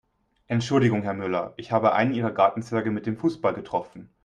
[0.47, 4.09] Entschuldigung Herr Müller, ich habe einen Ihrer Gartenzwerge mit dem Fußball getroffen.